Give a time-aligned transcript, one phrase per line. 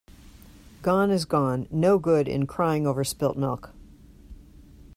[0.81, 1.67] Gone is gone.
[1.69, 3.71] No good in crying over spilt milk.